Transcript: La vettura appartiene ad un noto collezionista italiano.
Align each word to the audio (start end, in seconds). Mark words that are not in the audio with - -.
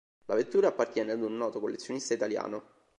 La 0.25 0.33
vettura 0.33 0.69
appartiene 0.69 1.11
ad 1.11 1.21
un 1.21 1.37
noto 1.37 1.59
collezionista 1.59 2.15
italiano. 2.15 2.63